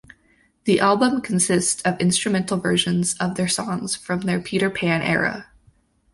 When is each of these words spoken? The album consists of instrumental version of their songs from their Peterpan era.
The 0.63 0.79
album 0.79 1.21
consists 1.21 1.79
of 1.83 2.01
instrumental 2.01 2.57
version 2.57 3.03
of 3.19 3.35
their 3.35 3.47
songs 3.47 3.95
from 3.95 4.21
their 4.21 4.39
Peterpan 4.39 5.01
era. 5.07 5.51